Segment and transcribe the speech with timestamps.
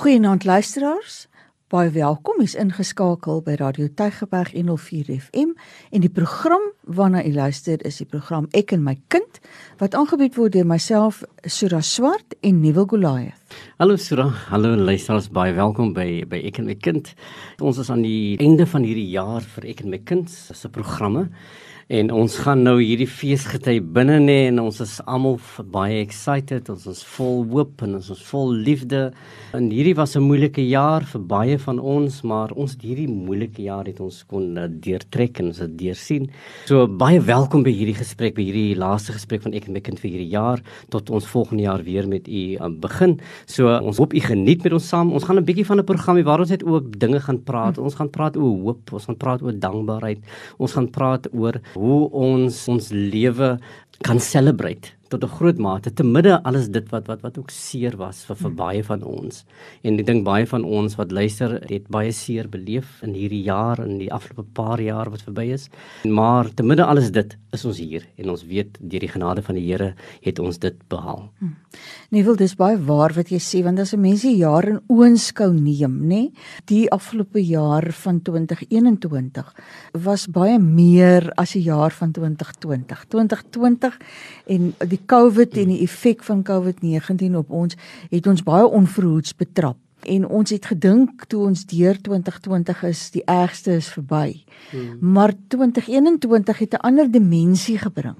[0.00, 1.26] Goeienaand luisteraars.
[1.68, 2.38] Baie welkom.
[2.40, 5.50] Jy's ingeskakel by Radio Tygerberg 104 FM
[5.92, 9.36] en die program waarna jy luister is die program Ek en my kind
[9.82, 13.60] wat aangebied word deur myself Sura Swart en Nuwe Goliath.
[13.76, 17.12] Hallo Sura, hallo luisteraars, baie welkom by by Ek en my kind.
[17.60, 21.28] Ons is aan die einde van hierdie jaar vir Ek en my kind se programme.
[21.90, 25.40] En ons gaan nou hierdie feesgety binne nê en ons is almal
[25.74, 26.68] baie excited.
[26.70, 29.00] Ons is vol hoop en ons is vol liefde.
[29.58, 33.62] En hierdie was 'n moeilike jaar vir baie van ons, maar ons het hierdie moeilike
[33.62, 36.30] jaar het ons kon uh, deurtrek en ons het deursien.
[36.66, 39.98] So baie welkom by hierdie gesprek, by hierdie laaste gesprek van ek en my kind
[39.98, 43.18] vir hierdie jaar tot ons volgende jaar weer met u uh, begin.
[43.46, 45.12] So ons hoop u geniet met ons saam.
[45.12, 47.78] Ons gaan 'n bietjie van 'n program hê waar ons net oor dinge gaan praat.
[47.78, 50.18] Ons gaan praat oor hoop, ons gaan praat oor dankbaarheid.
[50.58, 53.54] Ons gaan praat oor hoe ons ons lewe
[54.06, 57.96] kan celebrate tot 'n groot mate te midde alles dit wat wat wat ook seer
[57.96, 59.44] was vir vir baie van ons
[59.82, 63.80] en ek dink baie van ons wat luister het baie seer beleef in hierdie jaar
[63.80, 65.68] en die afgelope paar jaar wat verby is
[66.04, 69.58] maar te midde alles dit is ons hier en ons weet deur die genade van
[69.58, 71.28] die Here het ons dit behaal.
[71.40, 71.56] Hmm.
[72.10, 74.80] Nee, wil dis baie waar wat jy sê want as 'n mens die jaar in
[74.88, 76.32] oënskou neem, nê,
[76.66, 79.54] die afgelope jaar van 2021
[79.92, 83.06] was baie meer as die jaar van 2020.
[83.08, 83.98] 2020
[84.46, 87.76] en die COVID en die effek van COVID-19 op ons
[88.10, 93.24] het ons baie onverhoeds betrap en ons het gedink toe ons deur 2020 is die
[93.28, 94.42] ergste is verby.
[94.70, 94.98] Hmm.
[95.00, 98.16] Maar 2021 het 'n ander dimensie gebring.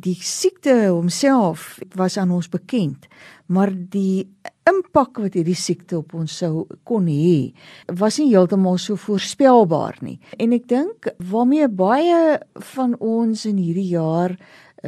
[0.00, 3.06] Die siekte homself was aan ons bekend,
[3.46, 4.28] maar die
[4.68, 7.54] impak wat hierdie siekte op ons sou kon hê,
[7.86, 10.18] was nie heeltemal so voorspelbaar nie.
[10.36, 12.38] En ek dink waarmee baie
[12.74, 14.36] van ons in hierdie jaar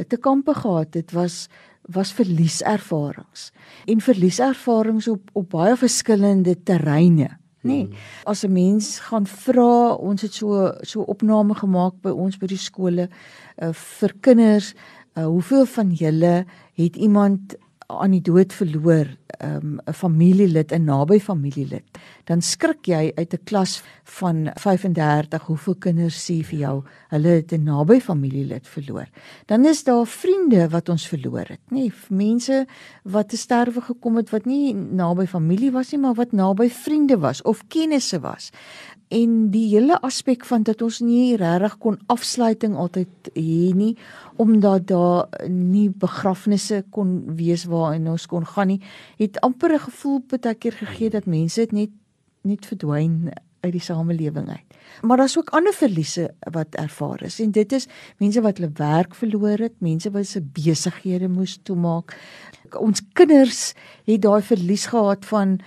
[0.07, 0.93] te kampe gehad.
[0.93, 1.47] Het was
[1.89, 3.51] was verlieservarings.
[3.85, 7.71] En verlieservarings op op baie verskillende terreine nê.
[7.71, 7.89] Nee,
[8.23, 12.57] as 'n mens gaan vra ons het so so opname gemaak by ons by die
[12.57, 13.09] skole
[13.57, 14.73] uh, vir kinders
[15.17, 17.55] uh, hoeveel van julle het iemand
[17.89, 19.07] aan die dood verloor,
[19.41, 21.85] um, 'n familielid, 'n naby familielid,
[22.25, 27.51] dan skrik jy uit 'n klas van 35 hoeveel kinders sê vir jou hulle het
[27.51, 29.07] 'n naby familielid verloor.
[29.45, 31.91] Dan is daar vriende wat ons verloor het, nê?
[32.09, 32.67] Mense
[33.03, 37.17] wat te sterwe gekom het wat nie naby familie was nie, maar wat naby vriende
[37.17, 38.51] was of kennisse was
[39.09, 43.95] en die hele aspek van dat ons nie regtig kon afsluiting altyd hê nie
[44.37, 48.81] omdat daar nie begrafnisse kon wees waarin ons kon gaan nie
[49.17, 51.89] het amper 'n gevoel baie keer gegee dat mense dit net
[52.43, 54.77] net verdwyn uit die samelewing uit.
[55.01, 57.87] Maar daar's ook ander verliese wat ervaar is en dit is
[58.17, 62.15] mense wat hulle werk verloor het, mense wat se besighede moes toemaak.
[62.79, 63.73] Ons kinders
[64.07, 65.59] het daai verlies gehad van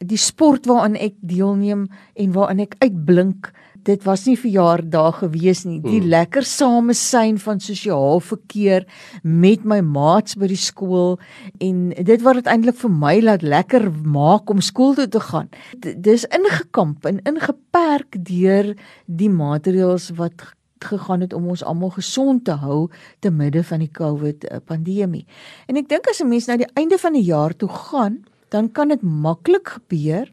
[0.00, 3.52] die sport waaraan ek deelneem en waarin ek uitblink
[3.86, 6.10] dit was nie verjaardag gewees nie die hmm.
[6.10, 8.86] lekker samesyn van sosiaal verkeer
[9.22, 11.16] met my maats by die skool
[11.62, 15.50] en dit wat dit eintlik vir my laat lekker maak om skool toe te gaan
[15.78, 18.74] dis ingekamp en ingeperk deur
[19.06, 20.50] die maatreëls wat
[20.86, 22.86] gegaan het om ons almal gesond te hou
[23.24, 25.24] te midde van die COVID pandemie.
[25.66, 28.70] En ek dink as 'n mens nou die einde van die jaar toe gaan, dan
[28.72, 30.30] kan dit maklik gebeur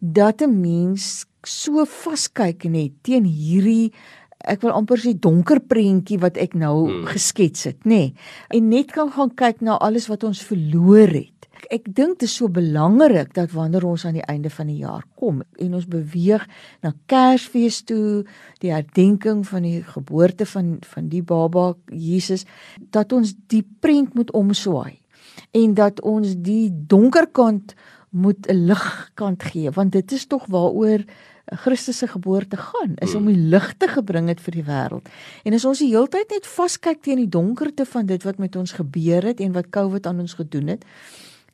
[0.00, 3.92] dat 'n mens so vaskyk net teen hierdie
[4.46, 7.06] ek wil amper sê donker prentjie wat ek nou hmm.
[7.10, 7.88] geskets het, nê.
[7.88, 8.14] Nee,
[8.54, 11.48] en net kan gaan kyk na alles wat ons verloor het.
[11.56, 14.82] Ek, ek dink dit is so belangrik dat wanneer ons aan die einde van die
[14.84, 16.44] jaar kom en ons beweeg
[16.84, 18.26] na Kersfees toe,
[18.60, 22.46] die herdenking van die geboorte van van die baba Jesus,
[22.92, 25.00] dat ons die prent moet omswaai
[25.50, 27.74] en dat ons die donker kant
[28.10, 31.04] moet 'n ligkant gee want dit is tog waaroor
[31.46, 35.06] Christus se geboorte gaan is om die lig te gebring het vir die wêreld.
[35.44, 38.72] En as ons die heeltyd net vaskyk teen die donkerte van dit wat met ons
[38.72, 40.84] gebeur het en wat COVID aan ons gedoen het,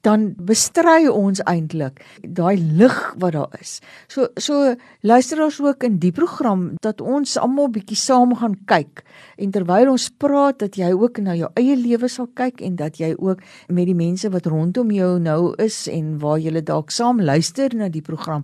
[0.06, 3.78] dan bestry ons eintlik daai lig wat daar is.
[4.10, 9.04] So so luisteraars ook in die program dat ons almal bietjie saam gaan kyk
[9.38, 12.98] en terwyl ons praat dat jy ook na jou eie lewe sal kyk en dat
[12.98, 17.22] jy ook met die mense wat rondom jou nou is en waar jy dalk saam
[17.22, 18.42] luister na die program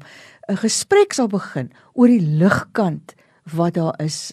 [0.48, 3.14] 'n gesprek sal begin oor die ligkant
[3.52, 4.32] wat daar is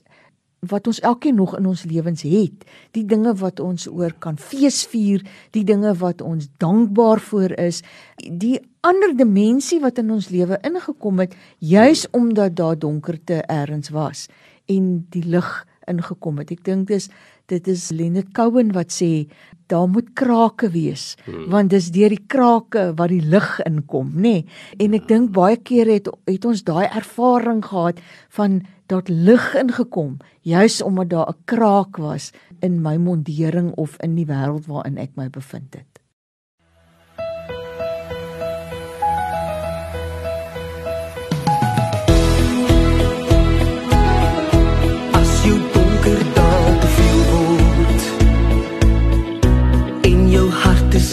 [0.72, 5.26] wat ons elkeen nog in ons lewens het, die dinge wat ons oor kan feesvier,
[5.52, 7.82] die dinge wat ons dankbaar vir is,
[8.18, 14.28] die ander dimensie wat in ons lewe ingekom het juis omdat daar donkerte ergens was
[14.70, 15.50] en die lig
[15.92, 16.52] ingekom het.
[16.52, 17.10] Ek dink dis
[17.52, 19.28] dit is Leonard Cohen wat sê
[19.70, 21.50] daar moet krake wees hmm.
[21.54, 24.22] want dis deur die krake wat die lig inkom, nê?
[24.22, 24.46] Nee?
[24.82, 28.02] En ek dink baie keer het het ons daai ervaring gehad
[28.38, 32.32] van dat lig ingekom juis omdat daar 'n kraak was
[32.62, 35.95] in my mondering of in die wêreld waarin ek my bevind het.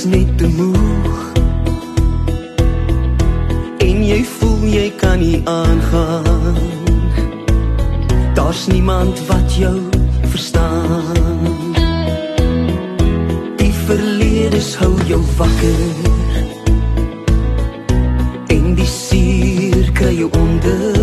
[0.05, 1.33] Net te moeg.
[3.79, 6.57] En jy voel jy kan nie aangaan.
[8.35, 9.81] Daar's niemand wat jou
[10.33, 11.75] verstaan.
[13.57, 15.85] Die verlede hou jou wakker.
[18.47, 20.97] En die sier kry jou onder.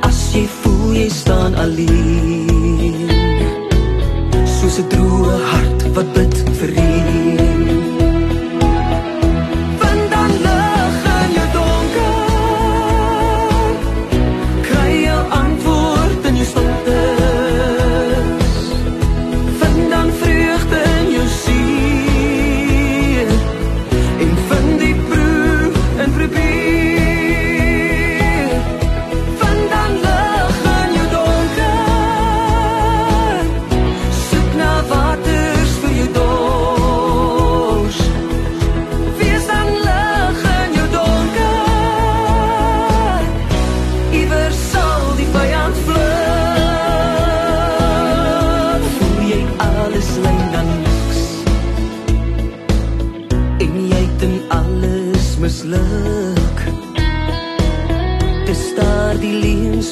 [0.00, 2.46] As jy voel jy staan alleen
[4.56, 5.15] Soos 'n droë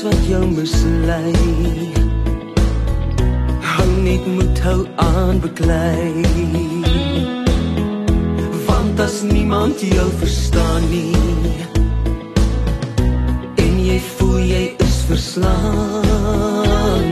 [0.04, 1.32] wat jou mislei.
[3.60, 6.24] Hou net moed hou aan beklei.
[8.66, 11.16] Want as niemand jou verstaan nie
[13.64, 17.06] en jy voel jy is verslaan.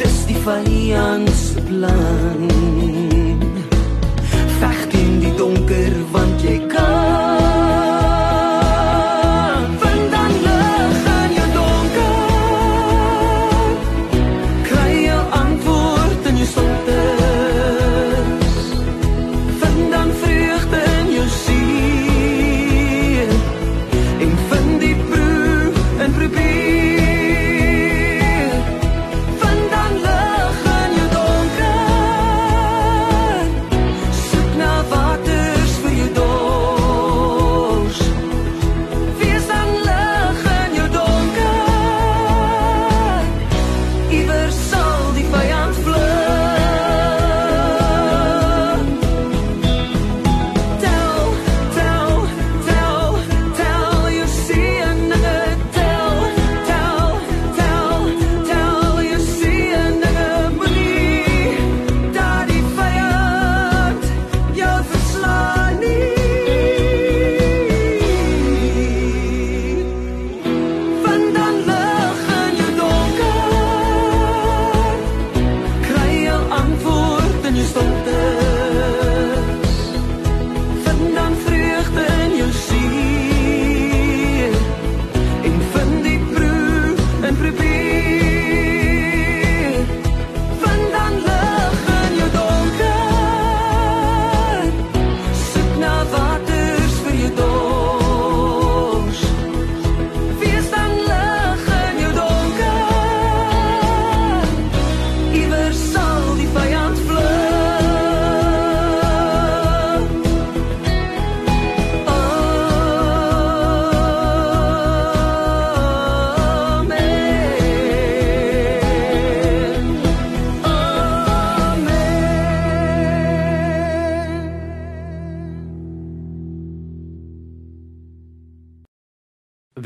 [0.00, 2.48] Dis die vyand se plan.
[4.60, 7.29] Veg teen die donker want jy kan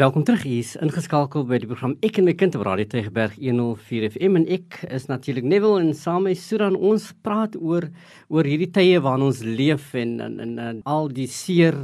[0.04, 0.42] Welkom terug.
[0.44, 4.34] Hier is ingeskakel by die program Ek en my kind op Radio Tegeberg 104 FM
[4.36, 7.86] en ek is natuurlik Neville en saam met Suran ons praat oor
[8.28, 11.78] oor hierdie tye waarin ons leef en en, en, en al die seer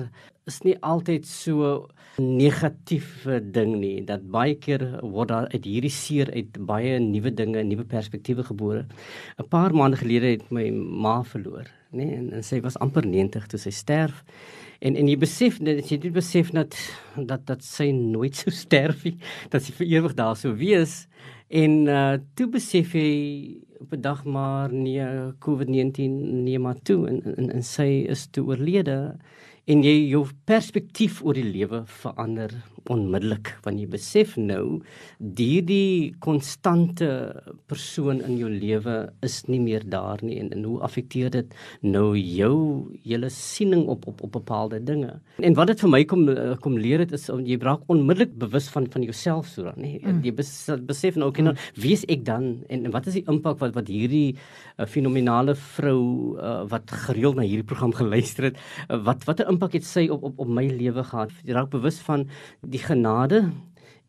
[0.51, 1.71] is nie altyd so
[2.21, 4.05] negatiewe ding nie.
[4.05, 8.87] Dat baie keer word daar uit hierdie seer uit baie nuwe dinge, nuwe perspektiewe gebore.
[9.39, 13.07] 'n Paar maande gelede het my ma verloor, nê, nee, en, en sy was amper
[13.07, 14.25] 90 toe sy sterf
[14.81, 16.77] En en jy besef net jy dit besef net
[17.29, 19.19] dat dat sy nooit sou sterf nie,
[19.53, 21.03] dat sy vir ewig daar sou wees.
[21.53, 23.11] En uh toe besef jy
[23.81, 25.05] op 'n dag maar nee
[25.45, 28.97] COVID-19 nee maar toe en en, en sy is toe oorlede
[29.67, 32.55] en jy jou perspektief oor die lewe verander
[32.91, 34.81] onmiddellik want jy besef nou
[35.41, 37.09] hierdie konstante
[37.71, 40.39] persoon in jou lewe is nie meer daar nie.
[40.41, 42.55] En, en hoe affekteer dit nou jou
[43.05, 45.13] hele siening op op op bepaalde dinge?
[45.45, 48.69] En wat dit vir my kom eh, kom leer het is jy raak onmiddellik bewus
[48.73, 50.23] van van jouself so dan nê mm.
[50.25, 50.33] jy
[50.89, 53.75] besef nou okay nou wie is ek dan en, en wat is die impak wat
[53.77, 59.27] wat hierdie uh, fenominale vrou uh, wat gereeld na hierdie program geluister het uh, wat
[59.29, 62.25] watter impak het sy op op op my lewe gehad jy raak bewus van
[62.65, 63.51] die genade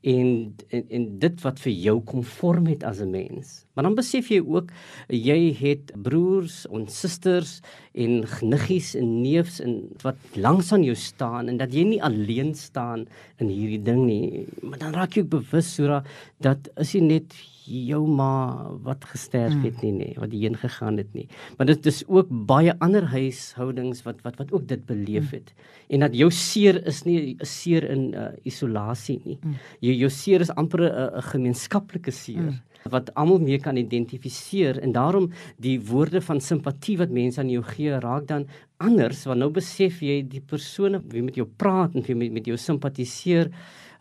[0.01, 3.65] en, en en dit wat vir jou kom vorm het as 'n mens.
[3.73, 4.71] Maar dan besef jy ook
[5.07, 7.61] jy het broers en susters
[7.93, 12.55] en niggies en neefs en wat langs aan jou staan en dat jy nie alleen
[12.55, 13.05] staan
[13.37, 14.47] in hierdie ding nie.
[14.61, 16.03] Maar dan raak jy ook bewus Sura
[16.39, 17.33] dat is jy net
[17.65, 21.27] jou ma wat gesterf het nie nê wat heen gegaan het nie.
[21.57, 25.53] Maar dit is ook baie ander huishoudings wat wat wat ook dit beleef het.
[25.89, 29.39] En dat jou seer is nie 'n seer in uh, isolasie nie.
[29.79, 34.79] Jou jou seer is amper 'n gemeenskaplike seer wat almal mee kan identifiseer.
[34.79, 39.25] En daarom die woorde van simpatie wat mense aan jou gee raak dan anders.
[39.25, 42.57] Want nou besef jy die persone wie met jou praat en wie met, met jou
[42.57, 43.51] simpatiseer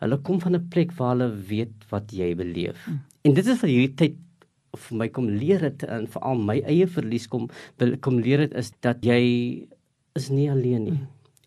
[0.01, 2.87] hulle kom van 'n plek waar hulle weet wat jy beleef.
[2.87, 2.99] Mm.
[3.21, 4.15] En dit is vir hierdie tyd
[4.77, 7.49] vir my kom leer dit en veral my eie verlies kom
[8.05, 9.21] kom leer dit is dat jy
[10.15, 10.99] is nie alleen nie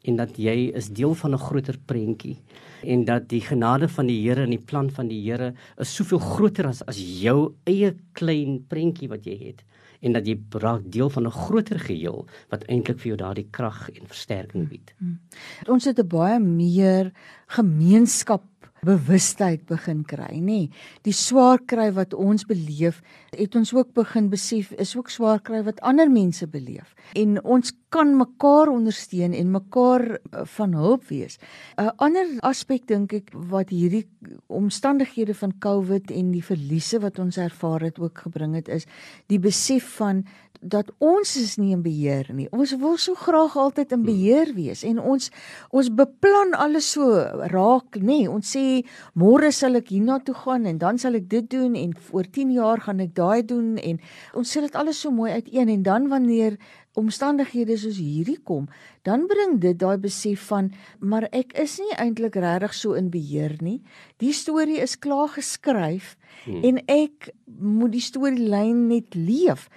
[0.05, 2.37] en dat jy is deel van 'n groter prentjie
[2.83, 6.19] en dat die genade van die Here en die plan van die Here is soveel
[6.19, 9.65] groter as as jou eie klein prentjie wat jy het
[10.05, 13.91] en dat jy raak deel van 'n groter geheel wat eintlik vir jou daardie krag
[13.91, 14.95] en versterking bied.
[14.99, 15.19] Hmm.
[15.67, 17.13] Ons het 'n baie meer
[17.47, 18.45] gemeenskap
[18.85, 20.69] bewustheid begin kry, nê.
[21.07, 23.01] Die swaar kry wat ons beleef,
[23.35, 26.95] het ons ook begin besef is ook swaar kry wat ander mense beleef.
[27.15, 31.39] En ons kan mekaar ondersteun en mekaar eh, van hulp wees.
[31.79, 34.07] 'n Ander aspek dink ek wat hierdie
[34.47, 38.87] omstandighede van COVID en die verliese wat ons ervaar het ook gebring het is
[39.29, 40.25] die besef van
[40.65, 42.47] dat ons is nie in beheer nie.
[42.57, 45.29] Ons wil so graag altyd in beheer wees en ons
[45.77, 47.05] ons beplan alles so
[47.53, 48.25] raak, nê.
[48.25, 48.85] Nee, ons sê
[49.19, 52.81] môre sal ek hiernatoe gaan en dan sal ek dit doen en oor 10 jaar
[52.87, 54.01] gaan ek daai doen en
[54.35, 56.57] ons sê dit alles so mooi uiteen en dan wanneer
[56.95, 58.69] omstandighede soos hierdie kom,
[59.03, 60.71] dan bring dit daai besef van
[61.01, 63.81] maar ek is nie eintlik regtig so in beheer nie.
[64.23, 66.63] Die storie is klaar geskryf hmm.
[66.63, 69.69] en ek moet die storielyn net leef.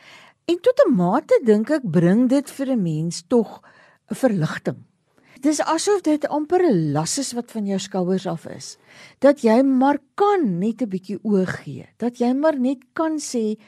[0.47, 3.61] En tot 'n mate dink ek bring dit vir 'n mens tog
[4.11, 4.79] 'n verligting.
[5.37, 8.77] Dis asof dit amper 'n las is wat van jou skouers af is.
[9.19, 11.85] Dat jy maar kan net 'n bietjie oog gee.
[11.97, 13.59] Dat jy maar net kan sê,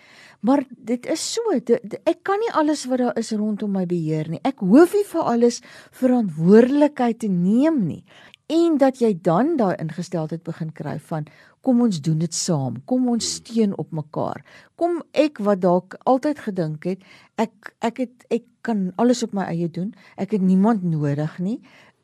[0.42, 4.30] maar dit is so, dit, ek kan nie alles wat daar is rondom my beheer
[4.30, 4.40] nie.
[4.44, 5.62] Ek hoef nie vir alles
[5.92, 8.04] verantwoordelikheid te neem nie.
[8.48, 11.28] En dat jy dan daai ingesteldheid begin kry van
[11.62, 12.80] kom ons doen dit saam.
[12.86, 14.44] Kom ons steun op mekaar.
[14.76, 17.04] Kom ek wat dalk altyd gedink het
[17.38, 19.94] ek ek het ek kan alles op my eie doen.
[20.18, 21.60] Ek het niemand nodig nie.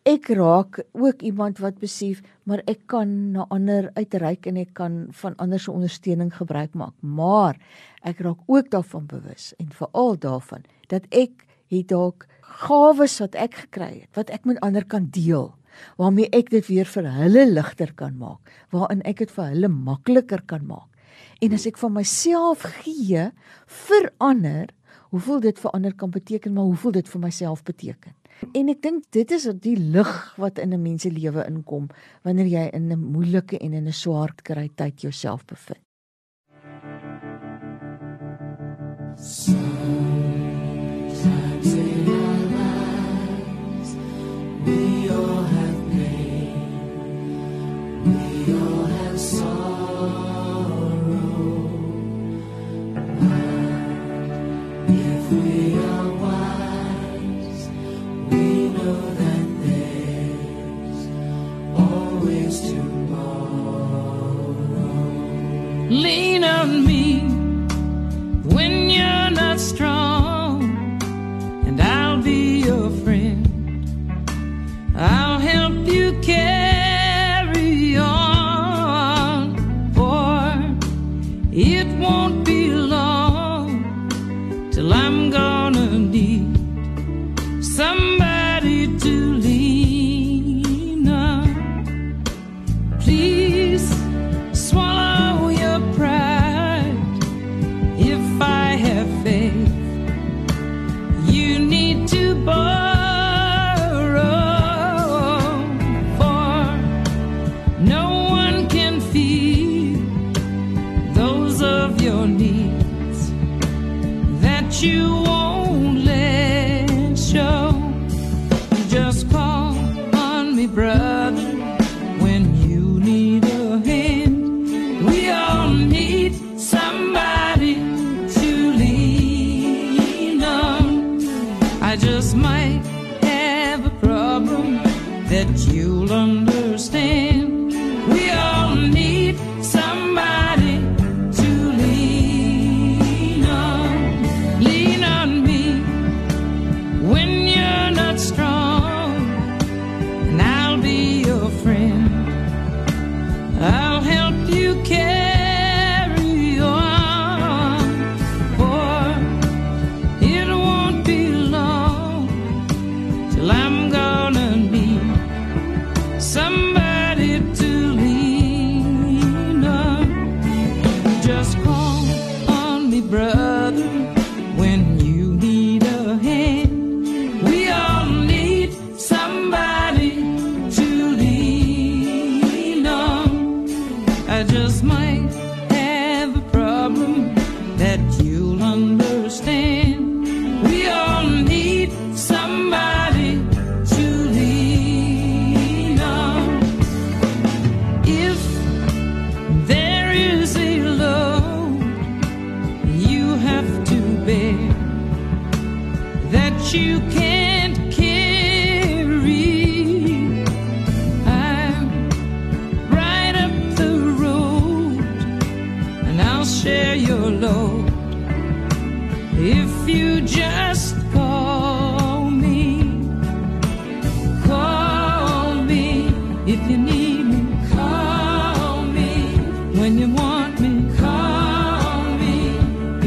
[0.06, 5.08] Ek raak ook iemand wat besef maar ek kan na ander uitreik en ek kan
[5.22, 6.94] van ander se ondersteuning gebruik maak.
[7.02, 7.58] Maar
[8.06, 13.58] ek raak ook daarvan bewus en veral daarvan dat ek het dalk gawes wat ek
[13.66, 15.56] gekry het wat ek met ander kan deel
[16.00, 20.44] waarmee ek dit weer vir hulle ligter kan maak, waarin ek dit vir hulle makliker
[20.48, 20.90] kan maak.
[21.44, 23.30] En as ek van myself gee
[23.88, 24.72] vir ander,
[25.16, 28.16] hoeveel dit vir ander kan beteken, maar hoeveel dit vir myself beteken.
[28.52, 31.88] En ek dink dit is die lig wat in 'n mens se lewe inkom
[32.24, 35.80] wanneer jy in 'n moeilike en in 'n swaar kry tyd jouself bevind.
[39.18, 40.05] So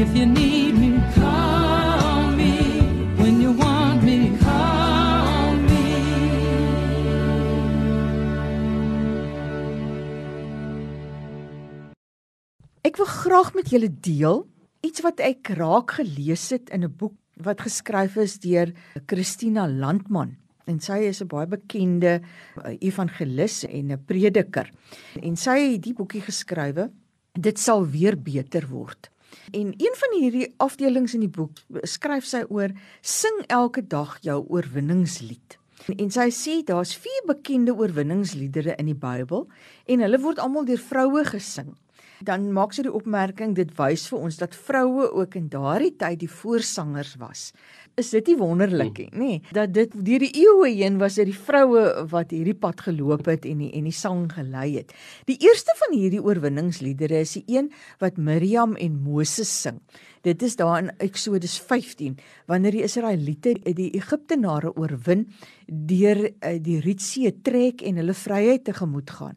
[0.09, 0.17] Ek
[12.97, 14.47] wil graag met julle deel
[14.81, 18.73] iets wat ek raak gelees het in 'n boek wat geskryf is deur
[19.05, 20.37] Christina Landman.
[20.65, 22.21] En sy is 'n baie bekende
[22.65, 24.71] eh, evangelis en 'n prediker.
[25.21, 26.89] En sy het die boekie geskrywe
[27.39, 29.09] Dit sal weer beter word.
[29.51, 34.43] En een van hierdie afdelings in die boek skryf sy oor sing elke dag jou
[34.47, 35.57] oorwinningslied.
[35.95, 39.47] En sy sê daar's vier bekende oorwinningsliedere in die Bybel
[39.89, 41.71] en hulle word almal deur vroue gesing.
[42.19, 46.19] Dan maak sy die opmerking dit wys vir ons dat vroue ook in daardie tyd
[46.25, 47.49] die voorsangers was.
[47.99, 49.31] Is dit nie wonderlik nie, nê?
[49.55, 53.47] Dat dit deur die eeue heen was dit die vroue wat hierdie pad geloop het
[53.49, 54.93] en die en die sang gelei het.
[55.27, 57.67] Die eerste van hierdie oorwinningsliedere is die een
[57.99, 59.81] wat Miriam en Moses sing.
[60.23, 65.27] Dit is daar in Eksodus 15 wanneer die Israeliete die Egiptenare oorwin
[65.67, 69.35] deur eh, die Rietsee trek en hulle vryheid tegemoet gaan.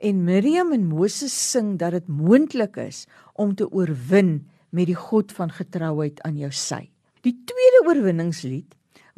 [0.00, 5.32] En Miriam en Moses sing dat dit moontlik is om te oorwin met die God
[5.36, 6.86] van getrouheid aan jou sy.
[7.22, 8.72] Die tweede oorwinningslied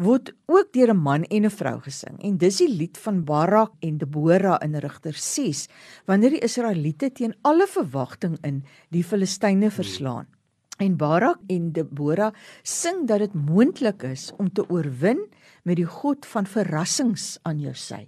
[0.04, 3.72] word ook deur 'n man en 'n vrou gesing en dis die lied van Barak
[3.80, 5.68] en Debora in Rigter 6
[6.04, 10.26] wanneer die Israeliete teen alle verwagting in die Filistyne verslaan.
[10.78, 15.24] En Barak en Debora sing dat dit moontlik is om te oorwin
[15.62, 18.06] met die God van verrassings aan jou sy.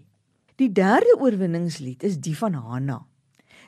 [0.56, 3.06] Die derde oorwinningslied is die van Hanna.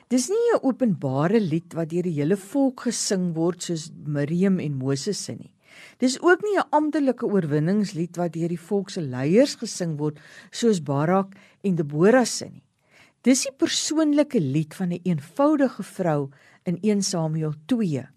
[0.09, 4.77] Dis nie 'n openbare lied wat deur die hele volk gesing word soos Miriam en
[4.77, 5.53] Moses se nie.
[5.99, 10.79] Dis ook nie 'n amptelike oorwinningslied wat deur die volk se leiers gesing word soos
[10.79, 12.63] Barak en Debora se nie.
[13.21, 16.29] Dis die persoonlike lied van 'n een eenvoudige vrou
[16.63, 18.07] in 1 Samuel 2.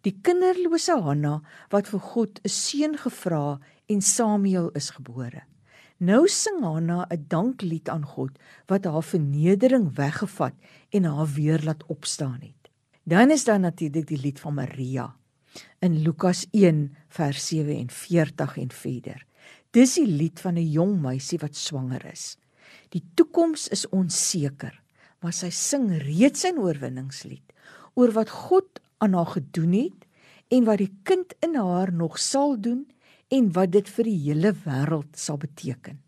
[0.00, 5.42] Die kinderlose Hanna wat vir God 'n seun gevra en Samuel is gebore.
[5.98, 8.30] Nou sing Hanna 'n danklied aan God
[8.66, 10.54] wat haar vernedering weggevat
[10.90, 12.70] en haar weer laat opstaan het.
[13.04, 15.16] Dan is daar natuurlik die lied van Maria
[15.80, 19.26] in Lukas 1 vers 47 en verder.
[19.70, 22.36] Dis die lied van 'n jong meisie wat swanger is.
[22.90, 24.82] Die toekoms is onseker,
[25.20, 27.52] maar sy sing reeds 'n oorwinningslied
[27.94, 30.06] oor wat God aan haar gedoen het
[30.48, 32.86] en wat die kind in haar nog sal doen
[33.28, 35.98] en wat dit vir die hele wêreld sal beteken.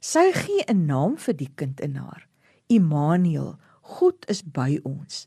[0.00, 2.28] Sy gee 'n naam vir die kind in haar,
[2.68, 5.26] Immanuel, God is by ons.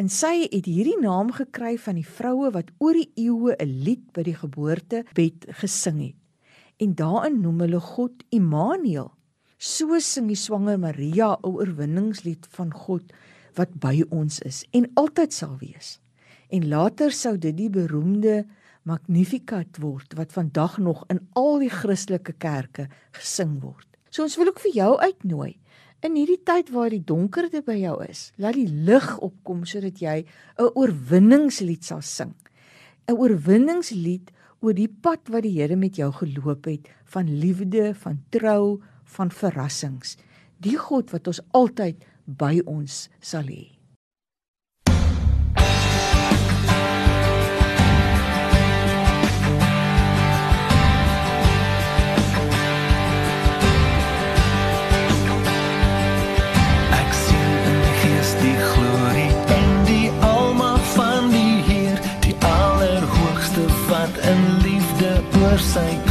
[0.00, 4.06] En sy het hierdie naam gekry van die vroue wat oor die eeue 'n lied
[4.16, 6.16] by die geboortebed gesing het.
[6.80, 9.12] En daarin noem hulle God Immanuel.
[9.58, 13.12] So sing die swanger Maria 'n oorwinningslied van God
[13.54, 16.00] wat by ons is en altyd sal wees.
[16.48, 18.46] En later sou dit die beroemde
[18.82, 23.86] Magnificat word wat vandag nog in al die Christelike kerke gesing word.
[24.08, 25.59] So ons wil ook vir jou uitnooi
[26.00, 30.24] In hierdie tyd waar die donkerte by jou is, laat die lig opkom sodat jy
[30.56, 32.32] 'n oorwinningslied sal sing.
[33.06, 34.32] 'n Oorwinningslied
[34.62, 39.30] oor die pad wat die Here met jou geloop het van liefde, van trou, van
[39.30, 40.16] verrassings.
[40.58, 43.79] Die God wat ons altyd by ons sal hê.
[65.60, 66.09] say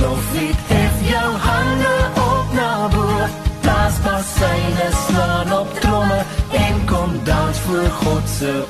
[0.00, 3.06] Loopfiet hef jou hande op na bo.
[3.60, 8.62] Blaas basyne, slaan op tromme en kom dans voor God se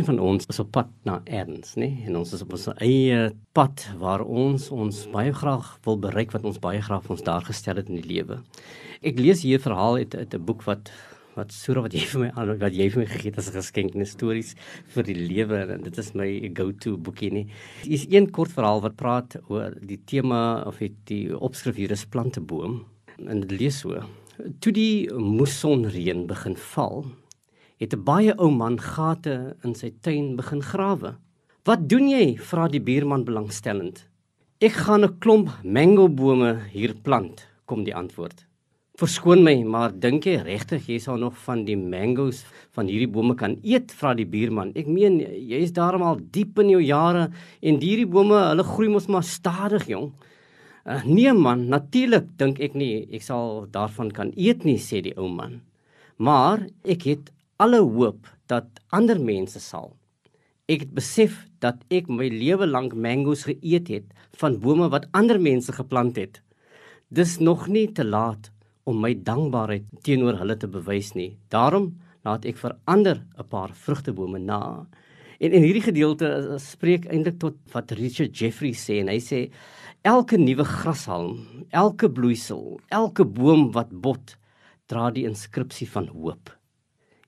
[0.00, 1.90] Elkeen van ons is op pad na erns, nê?
[2.08, 3.16] En ons is op ons eie
[3.52, 7.44] pad waar ons ons baie graag wil bereik wat ons baie graag vir ons daar
[7.44, 8.38] gestel het in die lewe.
[9.04, 10.88] Ek lees hier 'n verhaal uit uit 'n boek wat
[11.36, 13.60] wat sura wat jy vir my aan wat jy vir my gegee het as 'n
[13.60, 14.54] geskenk en stories
[14.88, 17.46] vir die lewe en dit is my go-to boekie nie.
[17.82, 21.92] Dit is een kort verhaal wat praat oor die tema of die, die opskrif hier
[21.92, 22.86] is planteboom
[23.28, 24.00] en dit lees so:
[24.60, 27.04] Toe die moessonreën begin val,
[27.80, 31.16] het 'n baie ou man gate in sy tuin begin grawe.
[31.64, 34.06] "Wat doen jy?" vra die buurman belangstellend.
[34.60, 38.44] "Ek gaan 'n klomp mangobome hier plant," kom die antwoord.
[38.98, 43.34] "Verskoon my, maar dink jy regtig jy sal nog van die mangos van hierdie bome
[43.34, 44.72] kan eet?" vra die buurman.
[44.74, 47.30] "Ek meen, jy is darmal diep in jou jare
[47.62, 50.12] en hierdie bome, hulle groei mos maar stadig, jong."
[50.86, 55.16] Uh, "Nee man, natuurlik dink ek nie ek sal daarvan kan eet nie," sê die
[55.16, 55.62] ou man.
[56.18, 59.92] "Maar ek het alle hoop dat ander mense sal.
[60.70, 65.40] Ek het besef dat ek my lewe lank mangos geëet het van bome wat ander
[65.42, 66.40] mense geplant het.
[67.12, 68.48] Dis nog nie te laat
[68.88, 71.34] om my dankbaarheid teenoor hulle te bewys nie.
[71.52, 71.90] Daarom
[72.24, 74.86] laat ek vir ander 'n paar vrugtebome na.
[75.40, 79.50] En in hierdie gedeelte spreek eintlik tot wat Richard Jeffrey sê en hy sê
[80.02, 84.36] elke nuwe grashalm, elke bloeisel, elke boom wat bot
[84.86, 86.59] dra die inskripsie van hoop.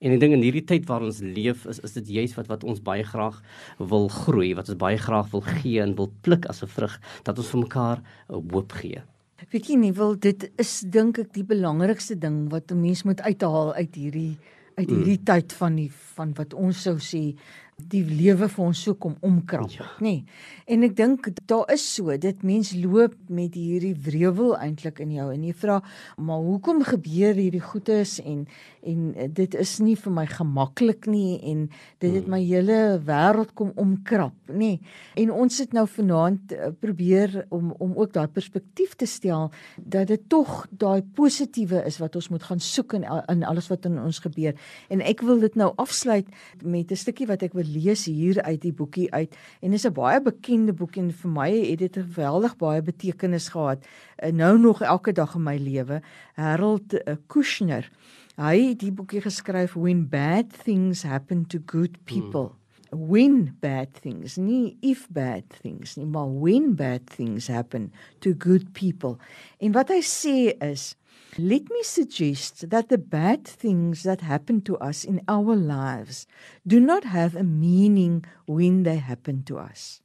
[0.02, 2.64] En ek dink in hierdie tyd waar ons leef is is dit juist wat wat
[2.66, 3.38] ons baie graag
[3.78, 7.38] wil groei, wat ons baie graag wil gee en wil pluk as 'n vrug dat
[7.38, 9.02] ons vir mekaar 'n hoop gee.
[9.50, 13.20] Weet jy nie, wil dit is dink ek die belangrikste ding wat 'n mens moet
[13.20, 14.38] uithaal uit hierdie
[14.76, 14.96] uit Mm.
[14.96, 15.24] hierdie mm.
[15.24, 17.34] tyd van die van wat ons sou sê
[17.76, 19.84] die lewe vir ons so kom omkrap, Ja.
[20.00, 20.00] nê.
[20.00, 20.24] Nee.
[20.66, 25.32] En ek dink daar is so, dit mens loop met hierdie wrevel eintlik in jou
[25.32, 25.82] en jy vra,
[26.16, 28.46] maar hoekom gebeur hierdie goedes en
[28.82, 31.68] en dit is nie vir my gemaklik nie en
[32.02, 34.56] dit het my hele wêreld kom omkrap, nê.
[34.58, 34.80] Nee.
[35.16, 40.08] En ons sit nou vanaand eh, probeer om om ook daai perspektief te stel dat
[40.08, 43.98] dit tog daai positiewe is wat ons moet gaan soek in in alles wat in
[43.98, 44.54] ons gebeur.
[44.88, 46.26] En ek wil dit nou afsluit
[46.64, 49.36] met 'n stukkie wat ek lees hier uit die boekie uit.
[49.60, 53.48] En dis 'n baie bekende boek en vir my het dit 'n geweldig baie betekenis
[53.48, 53.86] gehad.
[54.18, 56.02] Uh, nou nog elke dag in my lewe.
[56.34, 57.90] Harold uh, Kushner.
[58.36, 62.40] Hy het die boekie geskryf When Bad Things Happen to Good People.
[62.40, 62.62] Hmm.
[62.92, 68.72] When bad things, nie if bad things nie, maar when bad things happen to good
[68.72, 69.16] people.
[69.64, 70.92] En wat hy sê is
[71.38, 76.26] Let me suggest that the bad things that happen to us in our lives
[76.66, 80.02] do not have a meaning when they happen to us.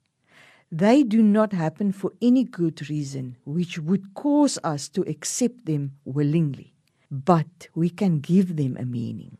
[0.71, 5.97] They do not happen for any good reason which would cause us to accept them
[6.05, 6.73] willingly.
[7.11, 9.37] But we can give them a meaning.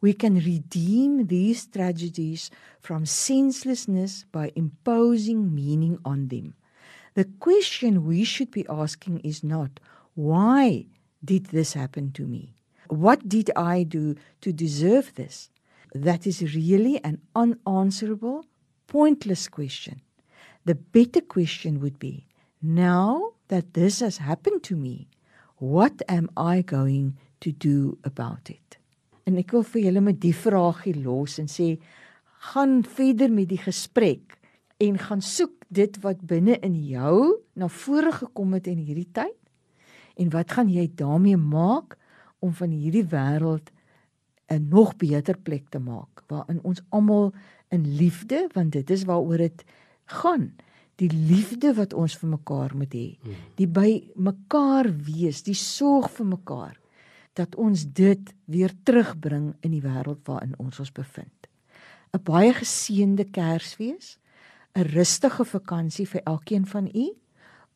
[0.00, 6.54] We can redeem these tragedies from senselessness by imposing meaning on them.
[7.12, 9.80] The question we should be asking is not,
[10.14, 10.86] why
[11.26, 12.54] did this happen to me?
[12.88, 15.50] What did I do to deserve this?
[15.94, 18.44] That is really an unanswerable,
[18.86, 20.00] pointless question.
[20.64, 22.26] The better question would be
[22.62, 25.08] now that this has happened to me,
[25.58, 28.78] what am I going to do about it?
[29.26, 31.72] En ek wil vir julle met die vraagie los en sê
[32.52, 34.36] gaan verder met die gesprek
[34.82, 39.34] en gaan soek dit wat binne in jou na vore gekom het in hierdie tyd
[40.16, 41.96] en wat gaan jy daarmee maak
[42.44, 43.72] om van hierdie wêreld
[44.48, 47.32] 'n nog beter plek te maak waarin ons almal
[47.68, 49.64] in liefde want dit is waaroor dit
[50.04, 50.54] gaan
[50.96, 53.18] die liefde wat ons vir mekaar moet hê
[53.54, 56.76] die by mekaar wees die sorg vir mekaar
[57.36, 61.48] dat ons dit weer terugbring in die wêreld waarin ons ons bevind.
[62.14, 64.18] 'n baie geseënde Kersfees
[64.74, 67.06] 'n rustige vakansie vir elkeen van u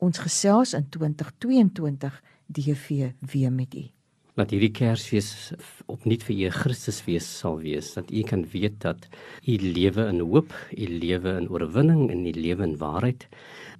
[0.00, 3.88] ons gesels in 2022 DV weer met u
[4.40, 5.50] dat hierdie Kersfees
[5.90, 9.08] opnuut vir u Christusfees sal wees dat u kan weet dat
[9.44, 13.26] u lewe in hoop, u lewe in oorwinning en u lewe in waarheid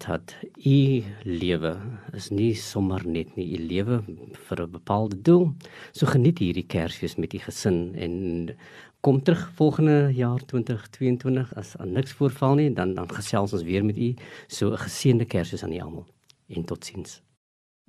[0.04, 1.74] dat u lewe
[2.16, 4.00] is nie sommer net nie u lewe
[4.48, 5.52] vir 'n bepaalde doel.
[5.92, 8.56] So geniet hierdie Kersfees met u gesin en
[9.00, 13.84] kom terug volgende jaar 2022 as aan niks voorval nie dan dan gesels ons weer
[13.84, 14.14] met u.
[14.46, 16.06] So 'n geseënde Kersfees aan u almal
[16.48, 17.22] en totsiens.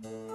[0.03, 0.30] On